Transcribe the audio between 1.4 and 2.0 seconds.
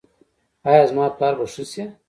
ښه شي؟